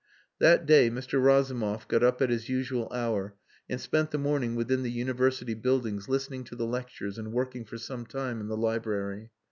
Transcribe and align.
That 0.39 0.65
day 0.65 0.89
Mr. 0.89 1.23
Razumov 1.23 1.87
got 1.87 2.01
up 2.01 2.23
at 2.23 2.31
his 2.31 2.49
usual 2.49 2.91
hour 2.91 3.35
and 3.69 3.79
spent 3.79 4.09
the 4.09 4.17
morning 4.17 4.55
within 4.55 4.81
the 4.81 4.89
University 4.89 5.53
buildings 5.53 6.09
listening 6.09 6.43
to 6.45 6.55
the 6.55 6.65
lectures 6.65 7.19
and 7.19 7.31
working 7.31 7.65
for 7.65 7.77
some 7.77 8.07
time 8.07 8.41
in 8.41 8.47
the 8.47 8.57
library. 8.57 9.29